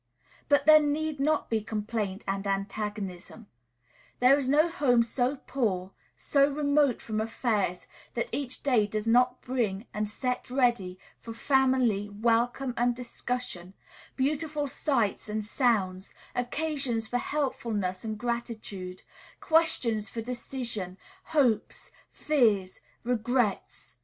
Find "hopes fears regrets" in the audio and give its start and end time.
21.25-23.97